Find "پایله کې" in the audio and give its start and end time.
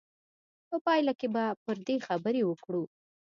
0.85-1.27